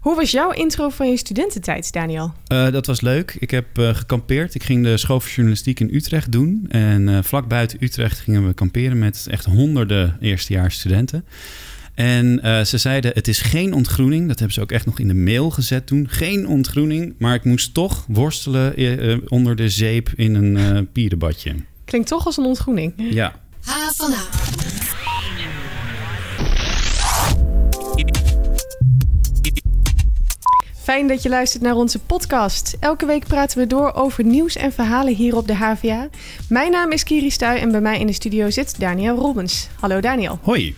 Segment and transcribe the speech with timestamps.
[0.00, 2.32] Hoe was jouw intro van je studententijd, Daniel?
[2.52, 3.36] Uh, dat was leuk.
[3.38, 4.54] Ik heb uh, gekampeerd.
[4.54, 6.66] Ik ging de school voor journalistiek in Utrecht doen.
[6.68, 11.24] En uh, vlak buiten Utrecht gingen we kamperen met echt honderden eerstejaars studenten.
[11.94, 14.28] En uh, ze zeiden: Het is geen ontgroening.
[14.28, 16.08] Dat hebben ze ook echt nog in de mail gezet toen.
[16.08, 17.14] Geen ontgroening.
[17.18, 21.54] Maar ik moest toch worstelen uh, onder de zeep in een uh, pierenbadje.
[21.84, 22.92] Klinkt toch als een ontgroening.
[22.96, 23.34] Ja.
[23.64, 24.12] H van
[30.90, 32.76] Fijn dat je luistert naar onze podcast.
[32.80, 36.08] Elke week praten we door over nieuws en verhalen hier op de HVA.
[36.48, 39.68] Mijn naam is Kiri Stuy en bij mij in de studio zit Daniel Robbins.
[39.80, 40.38] Hallo Daniel.
[40.42, 40.76] Hoi.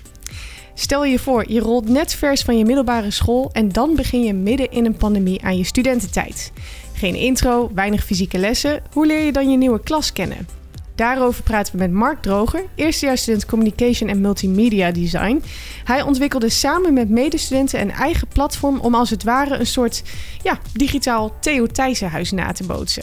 [0.75, 4.35] Stel je voor, je rolt net vers van je middelbare school en dan begin je
[4.35, 6.53] midden in een pandemie aan je studententijd.
[6.93, 8.83] Geen intro, weinig fysieke lessen.
[8.93, 10.62] Hoe leer je dan je nieuwe klas kennen?
[10.95, 15.43] Daarover praten we met Mark Droger, eerstejaarsstudent Communication en Multimedia Design.
[15.85, 20.03] Hij ontwikkelde samen met medestudenten een eigen platform om als het ware een soort
[20.43, 23.03] ja, digitaal Theo Thijssenhuis na te bootsen.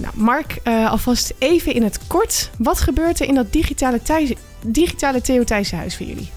[0.00, 2.50] Nou, Mark, uh, alvast even in het kort.
[2.58, 4.00] Wat gebeurt er in dat digitale,
[4.66, 6.30] digitale Theo Thijssenhuis voor jullie?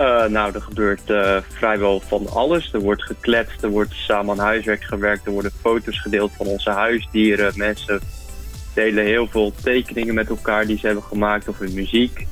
[0.00, 2.72] Uh, nou, er gebeurt uh, vrijwel van alles.
[2.72, 6.70] Er wordt gekletst, er wordt samen aan huiswerk gewerkt, er worden foto's gedeeld van onze
[6.70, 7.52] huisdieren.
[7.56, 8.00] Mensen
[8.78, 12.26] delen heel veel tekeningen met elkaar die ze hebben gemaakt of hun muziek.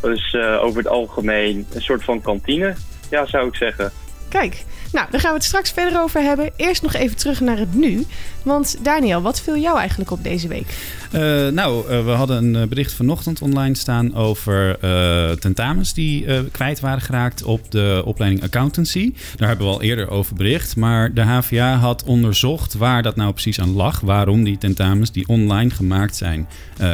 [0.00, 2.74] Dus uh, over het algemeen een soort van kantine,
[3.10, 3.92] ja, zou ik zeggen.
[4.30, 6.50] Kijk, nou, daar gaan we het straks verder over hebben.
[6.56, 8.06] Eerst nog even terug naar het nu.
[8.42, 10.74] Want Daniel, wat viel jou eigenlijk op deze week?
[11.14, 16.80] Uh, nou, uh, we hadden een bericht vanochtend online staan over uh, tentamens die kwijt
[16.80, 19.12] waren geraakt op de opleiding accountancy.
[19.36, 20.76] Daar hebben we al eerder over bericht.
[20.76, 24.00] Maar de HVA had onderzocht waar dat nou precies aan lag.
[24.00, 26.48] Waarom die tentamens die online gemaakt zijn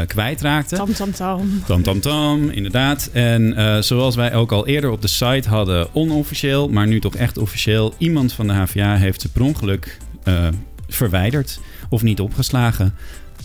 [0.07, 0.77] kwijtraakten.
[0.77, 1.63] Tam tam tam.
[1.67, 3.11] Tam tam tam, inderdaad.
[3.13, 7.26] En zoals wij ook al eerder op de site hadden, onofficieel, maar nu toch echt
[7.35, 7.95] officieel.
[7.99, 9.99] Iemand van de HVA heeft ze per ongeluk
[10.89, 12.95] verwijderd of niet opgeslagen.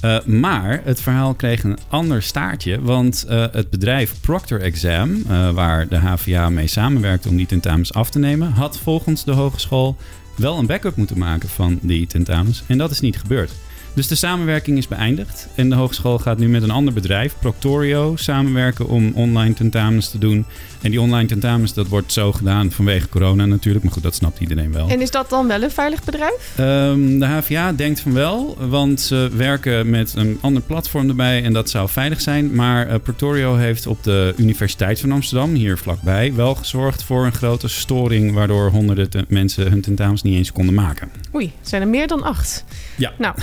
[0.06, 5.88] Uh, maar het verhaal kreeg een ander staartje, want uh, het bedrijf Proctor Exam, waar
[5.88, 9.98] de HVA mee samenwerkt om die tentamens af te nemen, had volgens de hogeschool
[10.36, 12.64] wel een backup moeten maken van die tentamens.
[12.68, 13.52] En dat is niet gebeurd.
[13.94, 18.16] Dus de samenwerking is beëindigd en de hogeschool gaat nu met een ander bedrijf, Proctorio,
[18.16, 20.46] samenwerken om online tentamens te doen.
[20.82, 24.40] En die online tentamens, dat wordt zo gedaan vanwege corona natuurlijk, maar goed, dat snapt
[24.40, 24.90] iedereen wel.
[24.90, 26.58] En is dat dan wel een veilig bedrijf?
[26.60, 31.54] Um, de HVA denkt van wel, want ze werken met een ander platform erbij en
[31.54, 32.56] dat zou veilig zijn.
[32.56, 37.34] Maar uh, Proctorio heeft op de Universiteit van Amsterdam, hier vlakbij, wel gezorgd voor een
[37.34, 41.12] grote storing, waardoor honderden mensen hun tentamens niet eens konden maken.
[41.36, 42.66] Oei, zijn er meer dan acht.
[42.98, 43.14] Ja.
[43.18, 43.36] Nou,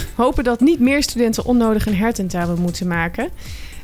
[0.43, 3.28] dat niet meer studenten onnodig een hertentamen moeten maken.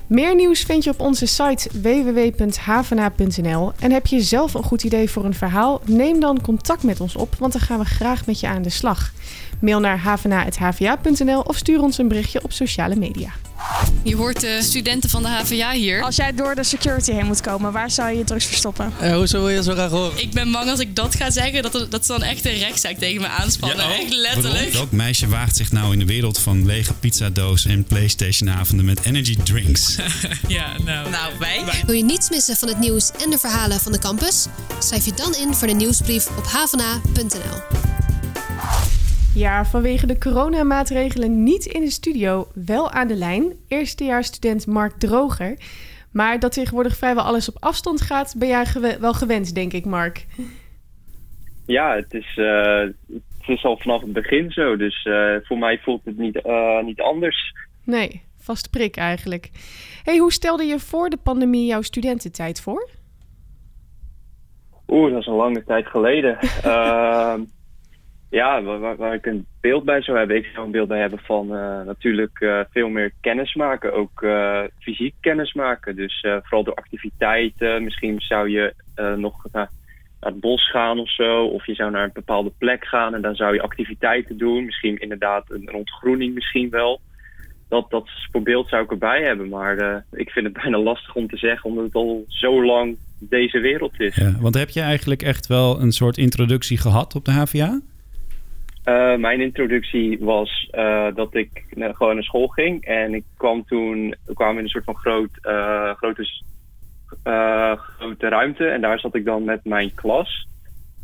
[0.06, 3.72] Meer nieuws vind je op onze site www.havena.nl.
[3.78, 5.80] En heb je zelf een goed idee voor een verhaal?
[5.84, 8.70] Neem dan contact met ons op, want dan gaan we graag met je aan de
[8.70, 9.12] slag.
[9.60, 13.30] Mail naar havena.hva.nl of stuur ons een berichtje op sociale media.
[14.02, 16.02] Je hoort de studenten van de HVA hier.
[16.02, 18.92] Als jij door de security heen moet komen, waar zou je je drugs verstoppen?
[19.02, 20.22] Uh, hoezo wil je zo graag horen?
[20.22, 22.58] Ik ben bang als ik dat ga zeggen, dat, er, dat ze dan echt een
[22.58, 23.78] rechtszaak tegen me aanspannen.
[23.78, 24.72] Ja, oh, echt letterlijk.
[24.72, 29.36] Welk meisje waagt zich nou in de wereld van lege pizzadoos en Playstation-avonden met energy
[29.44, 29.96] drinks?
[30.48, 31.10] ja, nou.
[31.10, 31.62] Nou, wij.
[31.86, 34.46] Wil je niets missen van het nieuws en de verhalen van de campus?
[34.78, 37.93] Schrijf je dan in voor de nieuwsbrief op havena.nl.
[39.34, 43.52] Ja, vanwege de coronamaatregelen niet in de studio, wel aan de lijn.
[43.68, 45.56] Eerstejaarsstudent Mark Droger.
[46.12, 49.84] Maar dat tegenwoordig vrijwel alles op afstand gaat, ben jij gew wel gewend, denk ik,
[49.84, 50.26] Mark.
[51.66, 54.76] Ja, het is, uh, het is al vanaf het begin zo.
[54.76, 57.54] Dus uh, voor mij voelt het niet, uh, niet anders.
[57.84, 59.50] Nee, vaste prik eigenlijk.
[60.04, 62.88] hey, hoe stelde je voor de pandemie jouw studententijd voor?
[64.88, 66.38] Oeh, dat is een lange tijd geleden.
[68.34, 68.62] ja,
[68.96, 70.36] waar, ik een beeld bij zou hebben.
[70.36, 73.92] Ik zou een beeld bij hebben van uh, natuurlijk uh, veel meer kennis maken.
[73.92, 75.96] Ook uh, fysiek kennis maken.
[75.96, 77.84] Dus vooral door activiteiten.
[77.84, 78.74] Misschien zou je
[79.16, 79.70] nog naar
[80.20, 81.44] het bos gaan of zo.
[81.44, 84.64] Of je zou naar een bepaalde plek gaan en dan zou je activiteiten doen.
[84.64, 87.00] Misschien inderdaad een, een ontgroening misschien wel.
[87.68, 89.48] Dat, dat voor beeld zou ik erbij hebben.
[89.48, 93.58] Maar ik vind het bijna lastig om te zeggen, omdat het al zo lang deze
[93.58, 94.16] wereld is.
[94.16, 97.80] Ja, want heb je eigenlijk echt wel een soort introductie gehad op de HVA?
[98.84, 102.84] Uh, mijn introductie was uh, dat ik uh, gewoon naar school ging.
[102.84, 105.30] En ik kwam toen we kwamen in een soort van groot,
[105.96, 106.26] grote,
[107.98, 108.66] grote ruimte.
[108.66, 110.46] En daar zat ik dan met mijn klas.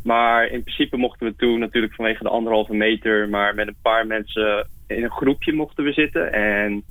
[0.03, 3.29] Maar in principe mochten we toen natuurlijk vanwege de anderhalve meter...
[3.29, 6.33] maar met een paar mensen in een groepje mochten we zitten.
[6.33, 6.83] En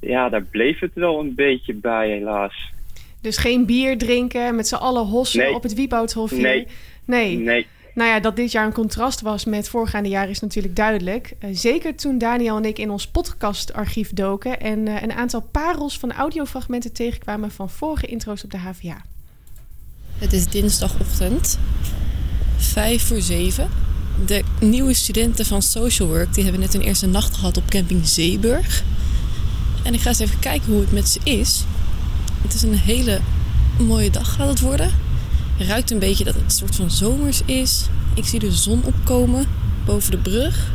[0.00, 2.72] ja, daar bleef het wel een beetje bij helaas.
[3.20, 5.54] Dus geen bier drinken met z'n allen hossen nee.
[5.54, 6.42] op het Wiebouthofje?
[6.42, 6.66] Nee.
[7.04, 7.36] Nee.
[7.38, 7.66] nee.
[7.94, 11.32] Nou ja, dat dit jaar een contrast was met voorgaande jaren is natuurlijk duidelijk.
[11.40, 15.98] Uh, zeker toen Daniel en ik in ons podcastarchief doken en uh, een aantal parels
[15.98, 19.04] van audiofragmenten tegenkwamen van vorige intro's op de HVA.
[20.18, 21.58] Het is dinsdagochtend,
[22.56, 23.70] vijf voor zeven.
[24.26, 28.06] De nieuwe studenten van Social Work die hebben net hun eerste nacht gehad op camping
[28.06, 28.84] Zeeburg.
[29.84, 31.64] En ik ga eens even kijken hoe het met ze is.
[32.42, 33.20] Het is een hele
[33.78, 35.03] mooie dag gaat het worden.
[35.58, 37.82] Ruikt een beetje dat het een soort van zomers is.
[38.14, 39.46] Ik zie de zon opkomen
[39.86, 40.70] boven de brug.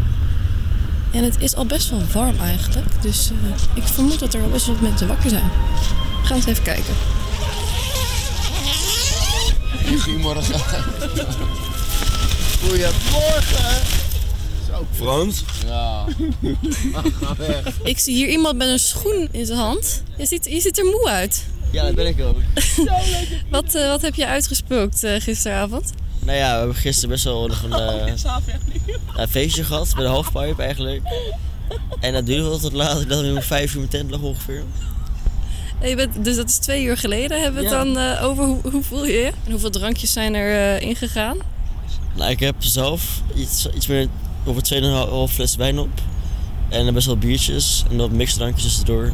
[1.12, 3.02] En het is al best wel warm eigenlijk.
[3.02, 3.38] Dus uh,
[3.74, 5.52] ik vermoed dat er al best wel mensen wakker zijn.
[6.22, 6.94] We gaan eens even kijken.
[10.00, 10.60] Goedemorgen.
[12.60, 13.82] Goedemorgen.
[14.68, 15.44] Zo, Frans?
[15.66, 16.06] Ja.
[17.22, 17.80] Ga weg.
[17.84, 20.04] Ik zie hier iemand met een schoen in zijn hand.
[20.18, 21.46] Je ziet, je ziet er moe uit.
[21.72, 22.38] Ja, dat ben ik ook.
[23.50, 25.94] wat, uh, wat heb je uitgespookt uh, gisteravond?
[26.20, 28.14] Nou ja, we hebben gisteren best wel nog een, uh,
[29.16, 31.02] een feestje gehad bij de halfpipe eigenlijk.
[32.00, 34.64] En dat duurde wel tot later, dat we om vijf uur mijn tent lag ongeveer.
[35.84, 37.42] Je bent, dus dat is twee uur geleden.
[37.42, 37.84] Hebben we het ja.
[37.84, 39.32] dan uh, over hoe, hoe, voel je je?
[39.46, 41.38] En hoeveel drankjes zijn er uh, ingegaan?
[42.16, 44.08] Nou, ik heb zelf iets, iets meer
[44.46, 44.64] over
[45.30, 46.02] 2,5 fles wijn op.
[46.70, 49.14] En best wel biertjes en wat mixdrankjes tussendoor.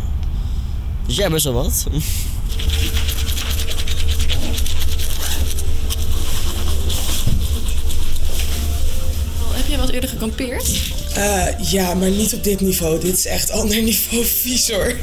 [1.05, 1.85] Dus ja, best wel wat.
[9.65, 10.93] Heb jij wel eens eerder gekampeerd?
[11.17, 12.99] Uh, ja, maar niet op dit niveau.
[12.99, 14.95] Dit is echt ander niveau vies hoor.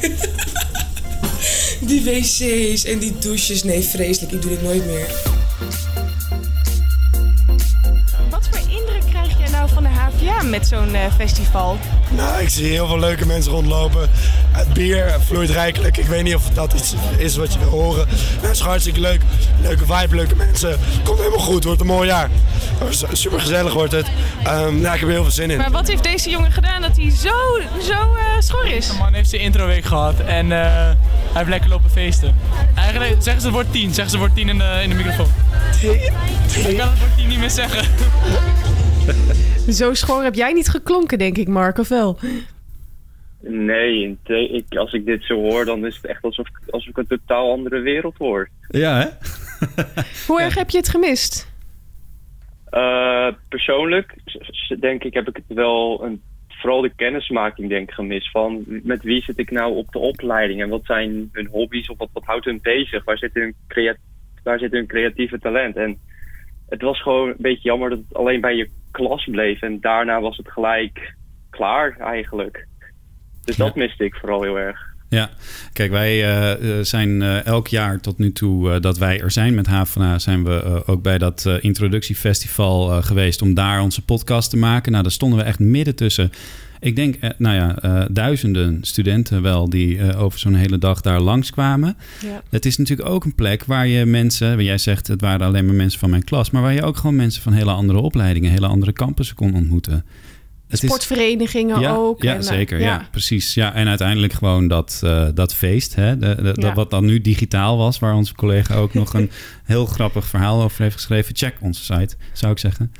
[1.79, 4.31] die wc's en die douches, nee, vreselijk.
[4.31, 5.07] Ik doe dit nooit meer.
[8.29, 11.77] Wat voor indruk krijg jij nou van de HVA met zo'n uh, festival?
[12.15, 14.09] Nou, ik zie heel veel leuke mensen rondlopen.
[14.53, 15.97] Het bier vloeit rijkelijk.
[15.97, 18.07] Ik weet niet of dat iets is wat je wil horen.
[18.41, 19.21] Het is hartstikke leuk.
[19.61, 20.79] Leuke vibe, leuke mensen.
[21.03, 22.29] Komt helemaal goed, wordt een mooi jaar.
[23.11, 24.05] Super gezellig wordt het.
[24.47, 25.57] Um, ja, ik heb er heel veel zin in.
[25.57, 28.87] Maar wat heeft deze jongen gedaan dat hij zo, zo uh, schor is?
[28.87, 30.95] De man heeft zijn introweek gehad en uh, hij
[31.33, 32.35] heeft lekker lopen feesten.
[32.75, 33.93] Eigenlijk zeggen ze het woord 10.
[33.93, 35.27] Zeggen ze het woord 10 in de, in de microfoon.
[35.79, 35.91] 10?
[35.91, 37.85] Ik kan het woord 10 niet meer zeggen.
[39.69, 42.19] Zo schor heb jij niet geklonken, denk ik, Mark, of wel?
[43.45, 47.07] Nee, ik, als ik dit zo hoor, dan is het echt alsof, alsof ik een
[47.07, 48.49] totaal andere wereld hoor.
[48.69, 49.07] Ja, hè?
[50.27, 51.51] Hoe erg heb je het gemist?
[52.71, 54.15] Uh, persoonlijk
[54.79, 59.03] denk ik heb ik het wel een, vooral de kennismaking denk ik gemist van met
[59.03, 62.25] wie zit ik nou op de opleiding en wat zijn hun hobby's of wat, wat
[62.25, 63.97] houdt hun bezig, waar zit hun, creat,
[64.43, 65.97] waar zit hun creatieve talent en
[66.69, 70.21] het was gewoon een beetje jammer dat het alleen bij je klas bleef en daarna
[70.21, 71.15] was het gelijk
[71.49, 72.67] klaar eigenlijk.
[73.43, 74.91] Dus dat miste ik vooral heel erg.
[75.13, 75.29] Ja,
[75.73, 79.55] kijk, wij uh, zijn uh, elk jaar tot nu toe uh, dat wij er zijn
[79.55, 84.91] met HVA, zijn we ook bij dat introductiefestival geweest om daar onze podcast te maken.
[84.91, 86.31] Nou, daar stonden we echt midden tussen.
[86.79, 91.97] Ik denk, nou ja, duizenden studenten wel die over zo'n hele dag daar langskwamen.
[92.21, 92.41] Ja.
[92.49, 95.75] Het is natuurlijk ook een plek waar je mensen, jij zegt het waren alleen maar
[95.75, 98.67] mensen van mijn klas, maar waar je ook gewoon mensen van hele andere opleidingen, hele
[98.67, 100.05] andere campussen kon ontmoeten.
[100.77, 102.21] Sportverenigingen ja, ook.
[102.21, 102.79] Ja, en, zeker.
[102.79, 102.85] Ja.
[102.85, 103.07] ja.
[103.11, 103.53] precies.
[103.53, 106.73] Ja, en uiteindelijk gewoon dat, uh, dat feest, hè, de, de, ja.
[106.73, 109.31] wat dan nu digitaal was, waar onze collega ook nog een
[109.63, 111.35] heel grappig verhaal over heeft geschreven.
[111.35, 112.91] Check onze site, zou ik zeggen.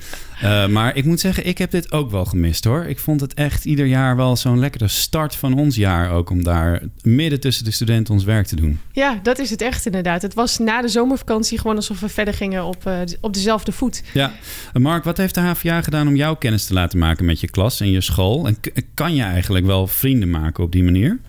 [0.43, 2.85] Uh, maar ik moet zeggen, ik heb dit ook wel gemist hoor.
[2.85, 6.43] Ik vond het echt ieder jaar wel zo'n lekkere start van ons jaar ook om
[6.43, 8.79] daar midden tussen de studenten ons werk te doen.
[8.91, 10.21] Ja, dat is het echt inderdaad.
[10.21, 14.03] Het was na de zomervakantie gewoon alsof we verder gingen op, uh, op dezelfde voet.
[14.13, 14.31] Ja.
[14.73, 17.62] Mark, wat heeft de HVA gedaan om jouw kennis te laten maken met je klas
[17.63, 18.47] en je school?
[18.47, 18.55] En
[18.93, 21.19] kan je eigenlijk wel vrienden maken op die manier?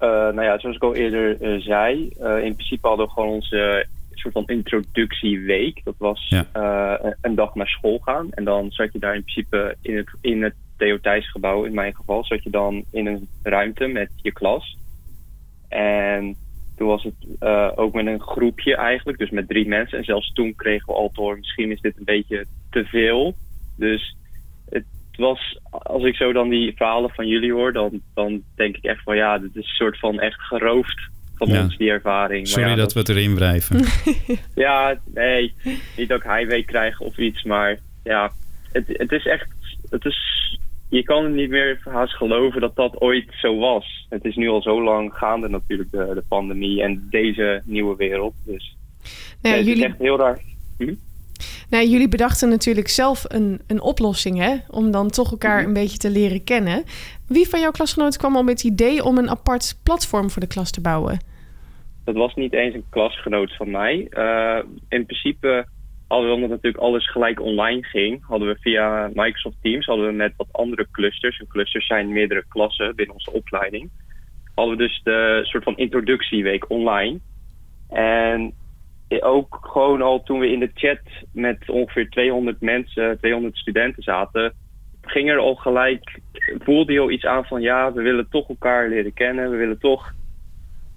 [0.00, 3.28] Uh, nou ja, zoals ik al eerder uh, zei, uh, in principe hadden we gewoon
[3.28, 5.80] onze soort van introductieweek.
[5.84, 6.46] Dat was ja.
[7.20, 8.30] een dag naar school gaan.
[8.30, 11.94] En dan zat je daar in principe in het, in het Theo Thijsgebouw, in mijn
[11.94, 14.76] geval, zat je dan in een ruimte met je klas.
[15.68, 16.36] En
[16.76, 17.42] toen was het
[17.76, 19.98] ook met een groepje eigenlijk, dus met drie mensen.
[19.98, 23.34] En zelfs toen kregen we al door, misschien is dit een beetje te veel.
[23.76, 24.16] Dus
[24.68, 24.84] het
[25.16, 29.02] was, als ik zo dan die verhalen van jullie hoor, dan, dan denk ik echt
[29.02, 31.62] van ja, dit is een soort van echt geroofd van ja.
[31.62, 32.48] ons, die ervaring.
[32.48, 33.84] Sorry ja, dat, dat, we het erin wrijven.
[34.64, 35.54] ja, nee,
[35.96, 38.32] niet dat ik heimwee krijg of iets, maar ja,
[38.72, 39.48] het, het is echt,
[39.90, 40.18] het is,
[40.88, 44.06] je kan het niet meer haast geloven dat dat ooit zo was.
[44.08, 48.34] Het is nu al zo lang gaande natuurlijk, de, de pandemie en deze nieuwe wereld.
[48.44, 48.76] Dus
[49.42, 49.84] nou ja, het jullie...
[49.84, 50.40] is echt heel raar.
[50.78, 50.94] Hm?
[51.74, 54.56] Nou, jullie bedachten natuurlijk zelf een, een oplossing, hè?
[54.70, 56.84] Om dan toch elkaar een beetje te leren kennen.
[57.28, 60.48] Wie van jouw klasgenoten kwam al met het idee om een apart platform voor de
[60.48, 61.18] klas te bouwen?
[62.04, 64.06] Dat was niet eens een klasgenoot van mij.
[64.10, 65.66] Uh, in principe
[66.08, 70.12] hadden we, omdat natuurlijk alles gelijk online ging, hadden we via Microsoft Teams, hadden we
[70.12, 73.90] met wat andere clusters, en clusters zijn meerdere klassen binnen onze opleiding,
[74.54, 77.18] hadden we dus de soort van introductieweek online.
[77.88, 78.52] En
[79.22, 81.00] ook gewoon al toen we in de chat
[81.32, 84.52] met ongeveer 200 mensen, 200 studenten zaten,
[85.02, 86.18] ging er al gelijk,
[86.58, 89.78] voelde je al iets aan van ja, we willen toch elkaar leren kennen, we willen
[89.78, 90.14] toch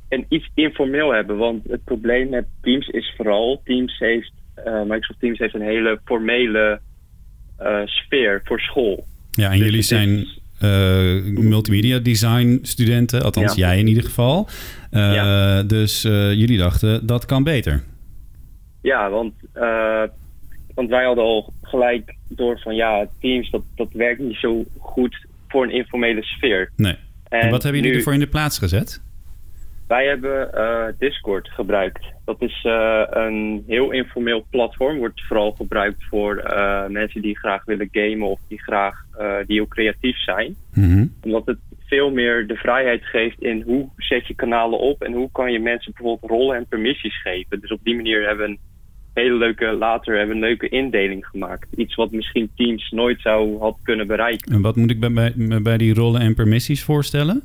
[0.10, 1.38] en iets informeel hebben.
[1.38, 4.32] Want het probleem met Teams is vooral, Teams heeft,
[4.68, 6.80] uh, Microsoft Teams heeft een hele formele
[7.62, 9.06] uh, sfeer voor school.
[9.32, 10.28] Ja, en dus jullie zijn
[10.64, 13.68] uh, multimedia design studenten, althans ja.
[13.68, 14.48] jij in ieder geval.
[14.92, 15.64] Ja.
[15.64, 17.84] Dus jullie dachten, dat kan beter.
[18.88, 19.34] Ja, want,
[20.74, 25.26] want wij hadden al gelijk door van ja, Teams, dat, dat werkt niet zo goed
[25.48, 26.72] voor een informele sfeer.
[26.76, 26.98] Nee.
[27.30, 29.02] En, en wat hebben jullie nu, ervoor in de plaats gezet?
[29.88, 32.06] Wij hebben uh, Discord gebruikt.
[32.26, 34.98] Dat is uh, een heel informeel platform.
[34.98, 39.06] Wordt vooral gebruikt voor uh, mensen die graag willen gamen of die graag
[39.46, 40.56] die heel creatief zijn.
[40.74, 41.14] Mm -hmm.
[41.22, 45.30] Omdat het veel meer de vrijheid geeft in hoe zet je kanalen op en hoe
[45.32, 47.60] kan je mensen bijvoorbeeld rollen en permissies geven.
[47.60, 48.60] Dus op die manier hebben we een
[49.18, 51.74] hele leuke, later hebben we een leuke indeling gemaakt.
[51.76, 54.52] Iets wat misschien Teams nooit zou had kunnen bereiken.
[54.52, 57.44] En wat moet ik bij, bij, bij die rollen en permissies voorstellen?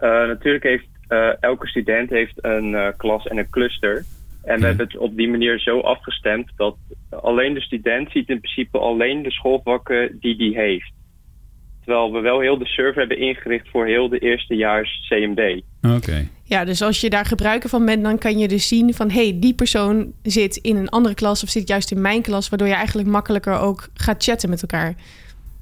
[0.00, 4.04] natuurlijk heeft uh, elke student heeft een uh, klas en een cluster.
[4.42, 6.76] En we hebben het op die manier zo afgestemd dat
[7.10, 10.92] alleen de student ziet in principe alleen de schoolvakken die die heeft.
[11.84, 15.62] Terwijl we wel heel de server hebben ingericht voor heel de eerstejaars CMD.
[15.96, 16.28] Oké.
[16.50, 19.10] Ja, dus als je daar gebruiker van bent, dan kan je dus zien van...
[19.10, 22.48] hé, hey, die persoon zit in een andere klas of zit juist in mijn klas...
[22.48, 24.94] waardoor je eigenlijk makkelijker ook gaat chatten met elkaar.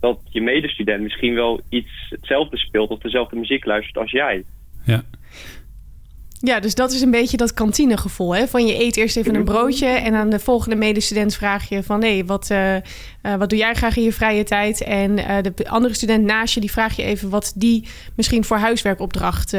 [0.00, 4.44] dat je medestudent misschien wel iets hetzelfde speelt of dezelfde muziek luistert als jij.
[4.84, 5.02] Ja.
[6.42, 8.34] Ja, dus dat is een beetje dat kantinegevoel.
[8.34, 8.46] Hè?
[8.46, 12.02] Van je eet eerst even een broodje en aan de volgende medestudent vraag je van...
[12.02, 12.80] hé, wat, uh, uh,
[13.38, 14.82] wat doe jij graag in je vrije tijd?
[14.82, 18.56] En uh, de andere student naast je, die vraag je even wat die misschien voor
[18.56, 19.54] huiswerkopdracht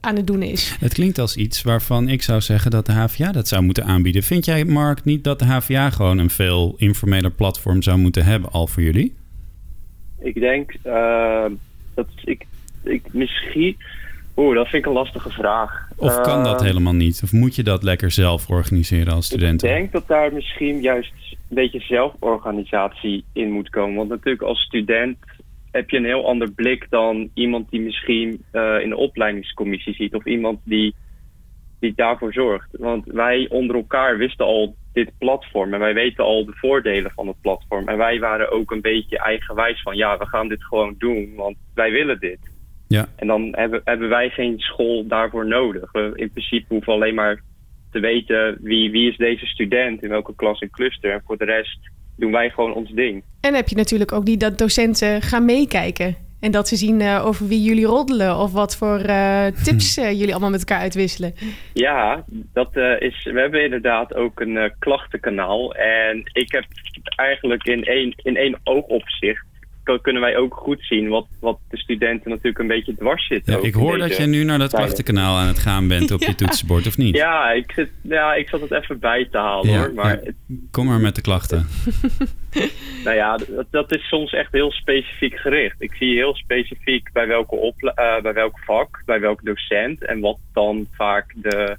[0.00, 0.76] aan het doen is.
[0.80, 4.22] Het klinkt als iets waarvan ik zou zeggen dat de HVA dat zou moeten aanbieden.
[4.22, 8.50] Vind jij, Mark, niet dat de HVA gewoon een veel informeler platform zou moeten hebben
[8.50, 9.14] al voor jullie?
[10.18, 10.72] Ik denk
[11.94, 12.46] dat ik,
[12.82, 13.76] ik misschien
[14.38, 15.88] Oeh, dat vind ik een lastige vraag.
[15.96, 17.20] Of kan dat Uh, helemaal niet?
[17.24, 19.62] Of moet je dat lekker zelf organiseren als student?
[19.62, 23.96] Ik denk dat daar misschien juist een beetje zelforganisatie in moet komen.
[23.96, 25.16] Want natuurlijk als student
[25.70, 30.14] heb je een heel ander blik dan iemand die misschien uh, in de opleidingscommissie zit.
[30.14, 30.94] Of iemand die,
[31.80, 32.68] die daarvoor zorgt.
[32.72, 35.74] Want wij onder elkaar wisten al dit platform.
[35.74, 37.88] En wij weten al de voordelen van het platform.
[37.88, 41.32] En wij waren ook een beetje eigenwijs van ja, we gaan dit gewoon doen.
[41.36, 42.38] Want wij willen dit.
[42.88, 43.08] Ja.
[43.16, 45.92] En dan hebben, hebben wij geen school daarvoor nodig.
[45.92, 47.42] We in principe hoeven alleen maar
[47.90, 51.12] te weten wie, wie is deze student, in welke klas en cluster.
[51.12, 51.78] En voor de rest
[52.16, 53.22] doen wij gewoon ons ding.
[53.40, 56.16] En heb je natuurlijk ook die dat docenten gaan meekijken.
[56.40, 60.10] En dat ze zien uh, over wie jullie roddelen of wat voor uh, tips uh,
[60.10, 61.34] jullie allemaal met elkaar uitwisselen.
[61.72, 63.24] Ja, dat is.
[63.24, 65.74] We hebben inderdaad ook een klachtenkanaal.
[65.74, 66.64] En ik heb
[67.16, 69.46] eigenlijk in één, in één oogopzicht
[69.96, 73.52] kunnen wij ook goed zien wat, wat de studenten natuurlijk een beetje dwars zitten.
[73.52, 76.26] Ja, ik hoor dat je nu naar dat klachtenkanaal aan het gaan bent op ja.
[76.28, 77.16] je toetsenbord, of niet?
[77.16, 79.94] Ja, ik, zit, ja, ik zat het even bij te halen ja, hoor.
[79.94, 80.20] Maar
[80.70, 81.66] Kom maar met de klachten.
[83.04, 85.82] nou ja, dat, dat, is soms echt heel specifiek gericht.
[85.82, 90.20] Ik zie heel specifiek bij welke, opla- uh, bij welk vak, bij welke docent en
[90.20, 91.76] wat dan vaak de,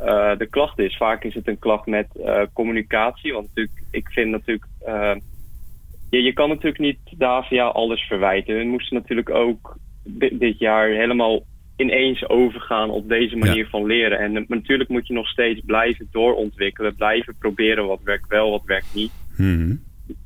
[0.00, 0.96] uh, de klacht is.
[0.96, 4.66] Vaak is het een klacht met uh, communicatie, want natuurlijk, ik vind natuurlijk
[6.12, 8.58] ja, je kan natuurlijk niet de AVA alles verwijten.
[8.58, 11.44] We moesten natuurlijk ook dit, dit jaar helemaal
[11.76, 13.70] ineens overgaan op deze manier ja.
[13.70, 14.18] van leren.
[14.18, 18.64] En uh, natuurlijk moet je nog steeds blijven doorontwikkelen, blijven proberen wat werkt wel, wat
[18.64, 19.12] werkt niet.
[19.36, 19.80] Mm-hmm.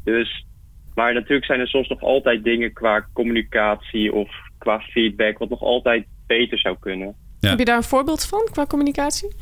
[0.05, 0.47] Dus,
[0.95, 5.63] maar natuurlijk zijn er soms nog altijd dingen qua communicatie of qua feedback wat nog
[5.63, 7.15] altijd beter zou kunnen.
[7.41, 7.49] Ja.
[7.49, 9.35] Heb je daar een voorbeeld van qua communicatie?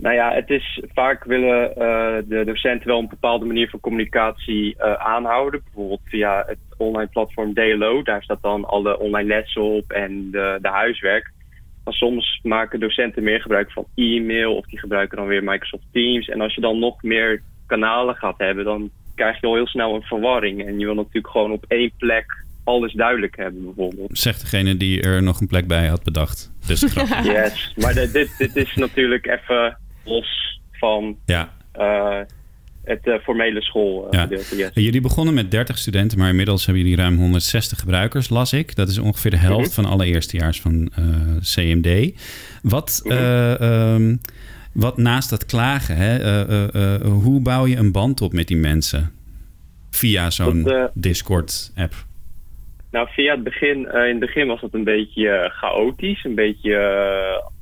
[0.00, 4.76] Nou ja, het is vaak willen eh, de docenten wel een bepaalde manier van communicatie
[4.76, 5.62] eh, aanhouden.
[5.64, 8.02] Bijvoorbeeld via het online platform DLO.
[8.02, 11.30] Daar staat dan alle online lessen op en de, de huiswerk.
[11.84, 16.28] Maar soms maken docenten meer gebruik van e-mail of die gebruiken dan weer Microsoft Teams.
[16.28, 19.94] En als je dan nog meer kanalen gaat hebben, dan krijg je al heel snel
[19.94, 20.66] een verwarring.
[20.66, 24.18] En je wil natuurlijk gewoon op één plek alles duidelijk hebben, bijvoorbeeld.
[24.18, 26.52] Zegt degene die er nog een plek bij had bedacht.
[26.66, 26.80] Dus
[27.22, 31.52] yes, maar dit, dit is natuurlijk even los van Ja.
[31.72, 32.18] eh,
[32.84, 34.56] het eh, formele schoolgedeelte.
[34.56, 34.64] Ja.
[34.74, 34.84] yes.
[34.84, 38.74] Jullie begonnen met 30 studenten, maar inmiddels hebben jullie ruim 160 gebruikers, las ik.
[38.76, 41.04] Dat is ongeveer de helft van alle eerstejaars van eh,
[41.40, 42.12] CMD.
[42.62, 44.16] Wat, eh, ehm,
[44.72, 46.18] wat naast dat klagen, hè,
[47.02, 49.12] hoe bouw je een band op met die mensen?
[49.90, 51.94] Via zo'n Discord-app.
[52.90, 56.76] Nou, via het begin, in het begin was het een beetje chaotisch, een beetje,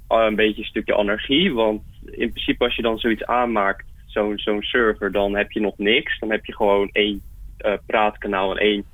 [0.08, 1.52] een beetje een stukje anarchie.
[1.52, 5.78] Want in principe als je dan zoiets aanmaakt, zo'n zo'n server, dan heb je nog
[5.78, 6.18] niks.
[6.18, 7.20] Dan heb je gewoon één
[7.58, 8.84] eh, praatkanaal en één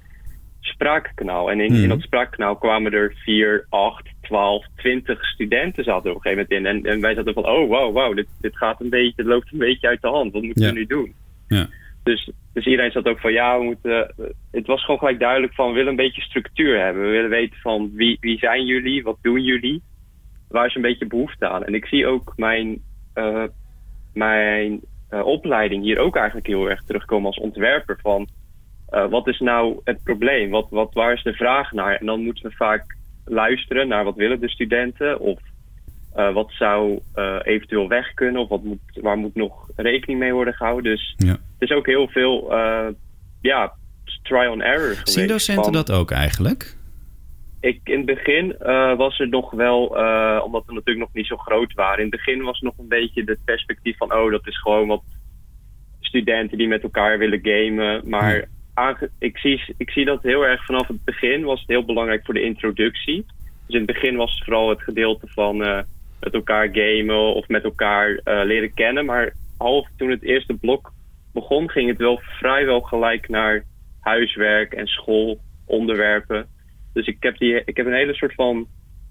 [0.60, 1.50] spraakkanaal.
[1.50, 6.24] En in, in dat spraakkanaal kwamen er 4, 8, 12, 20 studenten zaten er op
[6.24, 6.90] een gegeven moment in.
[6.90, 9.52] En, en wij zaten van, oh wow, wow, dit, dit gaat een beetje, het loopt
[9.52, 10.32] een beetje uit de hand.
[10.32, 10.68] Wat moeten Ja.
[10.72, 11.14] we nu doen?
[11.48, 11.66] Ja.
[12.02, 14.08] Dus, dus iedereen zat ook van ja, we moeten.
[14.08, 17.02] eh, Het was gewoon gelijk duidelijk van we willen een beetje structuur hebben.
[17.02, 19.82] We willen weten van wie, wie zijn jullie, wat doen jullie,
[20.54, 21.64] waar is een beetje behoefte aan.
[21.64, 22.82] En ik zie ook mijn,
[23.12, 23.44] eh,
[24.12, 28.28] mijn eh, opleiding hier ook eigenlijk heel erg terugkomen als ontwerper van
[28.88, 30.50] eh, wat is nou het probleem?
[30.50, 31.94] Wat, wat, waar is de vraag naar?
[31.96, 35.38] En dan moeten we vaak luisteren naar wat willen de studenten of
[36.32, 37.00] wat zou
[37.42, 40.92] eventueel weg kunnen of wat moet, waar moet nog rekening mee worden gehouden.
[40.92, 41.30] Dus Ja.
[41.32, 42.52] het is ook heel veel
[43.40, 43.72] ja,
[44.22, 45.00] try on error.
[45.04, 46.76] Zien docenten Van- dat ook eigenlijk?
[47.64, 51.26] Ik, in het begin eh, was er nog wel, eh, omdat we natuurlijk nog niet
[51.26, 52.04] zo groot waren.
[52.04, 55.02] In het begin was nog een beetje het perspectief van, oh, dat is gewoon wat
[56.00, 58.08] studenten die met elkaar willen gamen.
[58.08, 61.84] Maar aange- ik, zie, ik zie dat heel erg vanaf het begin was het heel
[61.84, 63.26] belangrijk voor de introductie.
[63.66, 65.82] Dus in het begin was het vooral het gedeelte van eh,
[66.20, 69.04] met elkaar gamen of met elkaar leren kennen.
[69.04, 70.92] Maar half toen het eerste blok
[71.32, 73.64] begon, ging het wel vrijwel gelijk naar
[74.00, 76.48] huiswerk en schoolonderwerpen.
[76.94, 78.66] Dus ik heb, die, ik heb een hele soort van,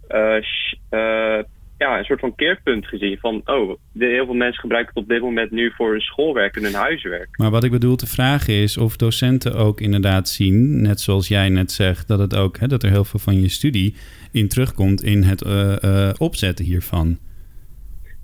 [0.08, 1.40] eh, sh- eh,
[1.78, 3.18] ja, een soort van keerpunt gezien.
[3.20, 6.64] Van, oh, heel veel mensen gebruiken het op dit moment nu voor hun schoolwerk en
[6.64, 7.38] hun huiswerk.
[7.38, 11.50] Maar wat ik bedoel te vragen is of docenten ook inderdaad zien, net zoals jij
[11.50, 13.96] net zegt, dat, het ook, hè, dat er heel veel van je studie
[14.32, 17.18] in terugkomt in het eh, opzetten hiervan.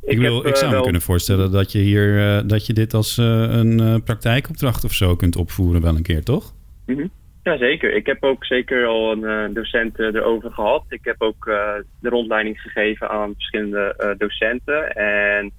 [0.01, 2.73] Ik, Ik wil, heb, ik zou me wel- kunnen voorstellen dat je hier dat je
[2.73, 6.53] dit als een praktijkopdracht of zo kunt opvoeren wel een keer, toch?
[6.85, 6.99] Mhm.
[6.99, 7.07] Ja,
[7.43, 7.93] zeker.
[7.93, 10.83] Ik heb ook zeker al een eh, docent eh, erover gehad.
[10.89, 15.51] Ik heb ook eh, de rondleiding gegeven aan verschillende docenten en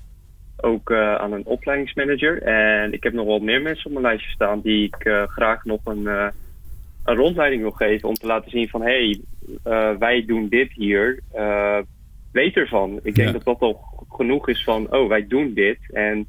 [0.62, 2.42] ook aan een opleidingsmanager.
[2.42, 5.80] En ik heb nog wel meer mensen op mijn lijstje staan die ik graag nog
[5.84, 6.06] een,
[7.04, 9.20] een rondleiding wil geven om te laten zien van hé,
[9.62, 11.22] hey, wij doen dit hier.
[12.32, 13.00] Weet ervan.
[13.02, 13.32] Ik denk Ja.
[13.32, 16.26] dat dat al genoeg is van oh, wij doen dit en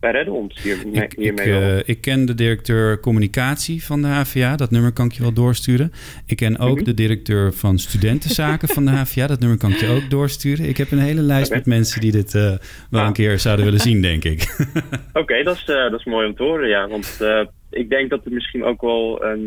[0.00, 1.52] wij redden ons hier, Ik, hiermee ik,
[1.84, 4.56] eh, ik ken de directeur communicatie van de HVA.
[4.56, 5.92] Dat nummer kan ik je wel doorsturen.
[6.26, 6.84] Ik ken ook Mhm.
[6.84, 9.26] de directeur van studentenzaken van de HVA.
[9.26, 10.68] Dat nummer kan ik je ook doorsturen.
[10.68, 12.52] Ik heb een hele lijst met mensen die dit eh,
[12.90, 14.56] wel een keer zouden willen zien, denk ik.
[15.12, 16.88] Oké, dat, is, eh, dat is mooi om te horen, ja.
[16.88, 17.20] Want
[17.70, 19.44] ik denk dat er misschien ook wel een,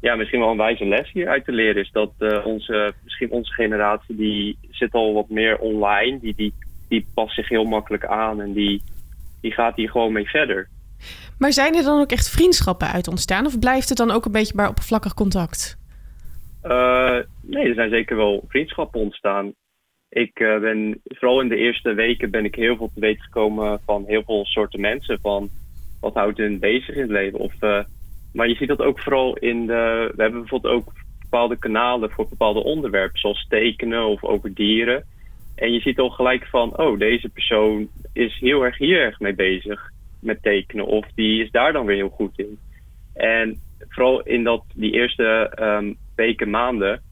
[0.00, 1.90] ja, misschien wel een wijze les hier uit te leren is.
[1.92, 2.12] Dat
[2.44, 6.18] onze, misschien onze generatie, die zit al wat meer online.
[6.20, 6.52] Die, die,
[6.88, 8.82] die past zich heel makkelijk aan en die,
[9.44, 10.68] die gaat hier gewoon mee verder.
[11.38, 13.46] Maar zijn er dan ook echt vriendschappen uit ontstaan?
[13.46, 15.78] Of blijft het dan ook een beetje bij oppervlakkig contact?
[16.62, 19.52] Eh, nee, er zijn zeker wel vriendschappen ontstaan.
[20.08, 23.80] Ik eh, ben, vooral in de eerste weken ben ik heel veel te weten gekomen
[23.84, 25.18] van heel veel soorten mensen.
[25.20, 25.48] Van
[26.00, 27.38] wat houdt hun bezig in het leven?
[27.38, 27.84] Of, eh,
[28.32, 30.12] maar je ziet dat ook vooral in de...
[30.16, 33.18] We hebben bijvoorbeeld ook bepaalde kanalen voor bepaalde onderwerpen.
[33.18, 35.04] Zoals tekenen of over dieren.
[35.54, 39.34] En je ziet al gelijk van, oh, deze persoon is heel erg hier erg mee
[39.34, 39.90] bezig.
[40.20, 40.86] Met tekenen.
[40.86, 42.58] Of die is daar dan weer heel goed in.
[43.14, 47.02] En vooral in dat, die eerste ehm, weken, maanden,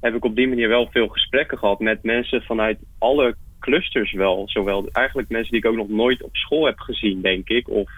[0.00, 4.48] heb ik op die manier wel veel gesprekken gehad met mensen vanuit alle clusters wel.
[4.48, 7.68] Zowel eigenlijk mensen die ik ook nog nooit op school heb gezien, denk ik.
[7.68, 7.90] Of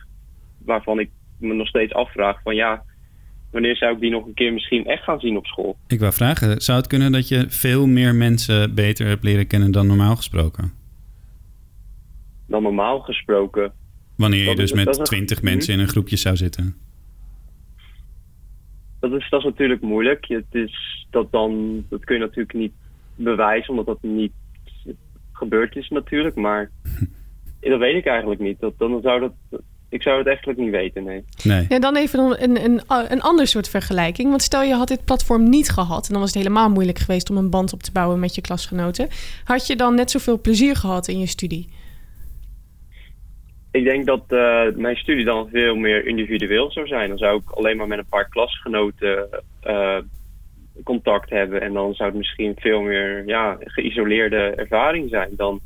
[0.64, 2.84] waarvan ik me nog steeds afvraag van ja,
[3.54, 5.76] wanneer zou ik die nog een keer misschien echt gaan zien op school?
[5.86, 9.70] ik wou vragen, zou het kunnen dat je veel meer mensen beter hebt leren kennen
[9.72, 10.72] dan normaal gesproken?
[12.46, 13.72] Dan normaal gesproken.
[14.16, 15.44] Wanneer je dus met is een- twintig Mhm.
[15.50, 16.74] mensen in een groepje zou zitten.
[19.00, 20.24] Dat is, dat is natuurlijk moeilijk.
[20.28, 22.72] Het is, dat, dan, dat kun je natuurlijk niet
[23.16, 24.32] bewijzen, omdat dat niet
[25.32, 26.34] gebeurd is natuurlijk.
[26.36, 26.70] Maar
[27.60, 28.60] dat weet ik eigenlijk niet.
[28.60, 29.60] Dat, dan zou dat,
[29.94, 31.24] ik zou het eigenlijk niet weten, nee.
[31.42, 31.66] Nee.
[31.68, 32.80] Ja, dan even een, een, een,
[33.12, 34.28] een ander soort vergelijking.
[34.28, 36.06] Want stel je had dit platform niet gehad...
[36.06, 38.40] en dan was het helemaal moeilijk geweest om een band op te bouwen met je
[38.40, 39.08] klasgenoten.
[39.44, 41.68] Had je dan net zoveel plezier gehad in je studie?
[43.70, 47.08] Ik denk dat eh, mijn studie dan veel meer individueel zou zijn.
[47.08, 49.28] Dan zou ik alleen maar met een paar klasgenoten
[49.60, 49.98] eh,
[50.84, 51.60] contact hebben.
[51.60, 55.60] En dan zou het misschien veel meer ja, geïsoleerde ervaring zijn dan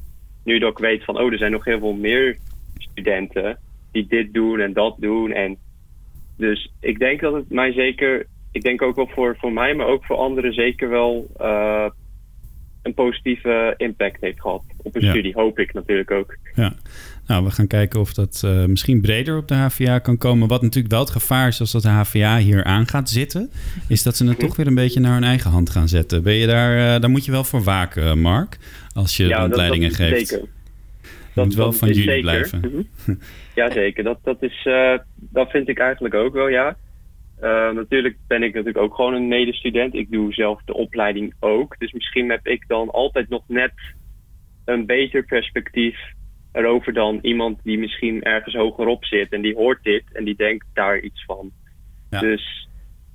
[0.45, 2.37] nu dat ik weet van oh, er zijn nog heel veel meer
[2.79, 3.59] studenten
[3.93, 5.33] die dit doen en dat doen.
[5.33, 5.57] En
[6.37, 9.87] dus ik denk dat het mij zeker, ik denk ook wel voor, voor mij, maar
[9.87, 11.87] ook voor anderen zeker wel uh,
[12.83, 15.11] een positieve impact heeft gehad op een Ja.
[15.11, 15.33] studie.
[15.35, 16.37] Hoop ik natuurlijk ook.
[16.55, 16.75] Ja,
[17.27, 20.49] nou, we gaan kijken of dat eh, misschien breder op de HVA kan komen.
[20.49, 23.51] Wat natuurlijk wel het gevaar is als dat de HVA hier aan gaat zitten,
[23.89, 26.23] is dat ze het toch weer een beetje naar hun eigen hand gaan zetten.
[26.23, 28.59] Ben je daar, eh, daar moet je wel voor waken, Mark,
[28.95, 30.29] als je dat- rondleidingen dat, geeft.
[30.29, 30.47] Zeker.
[31.35, 32.61] Het moet wel van jullie blijven.
[32.61, 32.77] Mhm.
[33.07, 33.15] Ja,
[33.67, 34.05] zeker.
[34.05, 36.77] Dat, dat, is, eh, dat vind ik eigenlijk ook wel, ja.
[37.41, 39.95] Eh, natuurlijk ben ik natuurlijk ook gewoon een medestudent.
[39.95, 41.79] Ik doe zelf de opleiding ook.
[41.79, 43.73] Dus misschien heb ik dan altijd nog net
[44.65, 45.99] een beter perspectief
[46.53, 50.67] erover dan iemand die misschien ergens hogerop zit en die hoort dit en die denkt
[50.73, 51.51] daar iets van.
[52.11, 52.69] Dus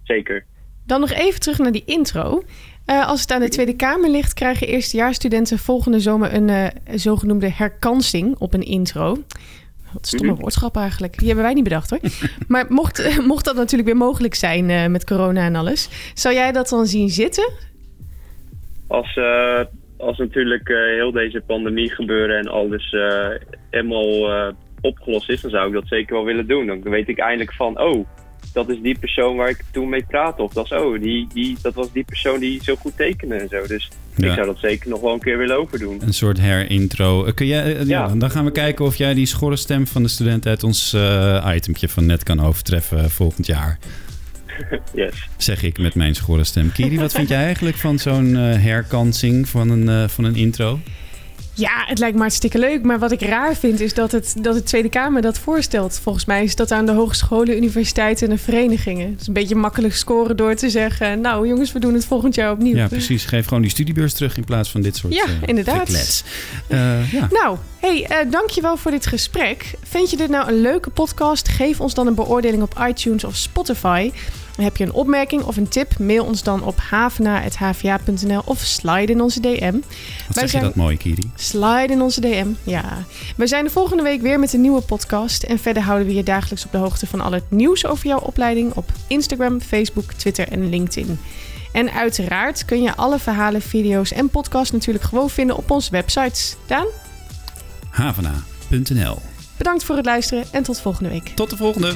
[0.04, 0.46] zeker.
[0.86, 2.44] Dan nog even terug naar die intro.
[2.86, 7.50] Eh, als het aan de Tweede Kamer ligt, krijgen eerstejaarsstudenten volgende zomer een eh, zogenoemde
[7.50, 9.18] herkansing op een intro.
[9.94, 10.42] Wat stomme Mhm.
[10.42, 11.18] woordschap eigenlijk.
[11.18, 12.00] Die hebben wij niet bedacht hoor.
[12.48, 16.52] maar mocht, mocht dat natuurlijk weer mogelijk zijn eh, met corona en alles, zou jij
[16.52, 17.52] dat dan zien zitten?
[18.88, 19.60] Als, eh,
[19.98, 22.96] als natuurlijk eh, heel deze pandemie gebeuren en alles
[23.70, 26.68] helemaal opgelost is, dan zou ik dat zeker wel willen doen.
[26.68, 28.06] Dan weet ik eindelijk van, oh,
[28.54, 30.42] dat is die persoon waar ik toen mee praatte.
[30.42, 33.48] Of dat, is, oh, die, die, dat was die persoon die zo goed tekende en
[33.50, 33.68] zo.
[33.68, 34.28] Dus Ja.
[34.28, 36.02] ik zou dat zeker nog wel een keer willen overdoen.
[36.02, 37.26] Een soort herintro.
[37.26, 38.16] Eh, Kun jij, eh, ja, Ja.
[38.16, 41.52] dan gaan we kijken of jij die schorre stem van de student uit ons eh
[41.56, 43.78] itempje van net kan overtreffen volgend jaar.
[44.96, 45.28] Yes.
[45.38, 46.72] Zeg ik met mijn schorre stem.
[46.72, 50.80] Kiri, wat vind jij eigenlijk van zo'n herkansing van een, eh, van een intro?
[51.56, 52.84] Ja, het lijkt me hartstikke leuk.
[52.84, 56.00] Maar wat ik raar vind is dat, het, dat de Tweede Kamer dat voorstelt.
[56.04, 59.10] Volgens mij is dat aan de hogescholen, universiteiten en de verenigingen.
[59.12, 61.22] Het is een beetje makkelijk scoren door te zeggen...
[61.22, 62.76] nou jongens, we doen het volgend jaar opnieuw.
[62.76, 63.26] Ja, precies.
[63.26, 66.24] Geef gewoon die studiebeurs terug in plaats van dit soort Ja, eh, inderdaad.
[66.68, 67.28] Eh, ja.
[67.32, 69.74] Nou, hey, eh, dankjewel voor dit gesprek.
[69.84, 71.48] Vind je dit nou een leuke podcast?
[71.48, 74.12] Geef ons dan een beoordeling op iTunes of Spotify.
[74.56, 76.00] Heb je een opmerking of een tip?
[76.00, 79.74] Mail ons dan op havena.hva.nl of slide in onze DM.
[80.28, 81.32] Wat zeg je dat mooi, Kiri?
[81.36, 83.04] Slide in onze DM, ja.
[83.36, 85.44] We zijn de volgende week weer met een nieuwe podcast.
[85.44, 88.20] En verder houden we je dagelijks op de hoogte van al het nieuws over jouw
[88.20, 91.20] opleiding op Instagram, Facebook, Twitter en LinkedIn.
[91.72, 96.56] En uiteraard kun je alle verhalen, video's en podcasts natuurlijk gewoon vinden op onze websites.
[96.68, 96.88] Daan,
[97.90, 99.18] Havana.nl
[99.58, 101.28] bedankt voor het luisteren en tot volgende week.
[101.36, 101.96] Tot de volgende.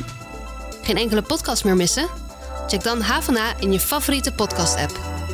[0.81, 2.26] Geen enkele podcast meer missen?
[2.67, 5.26] Check dan Havana in je favoriete podcast-app.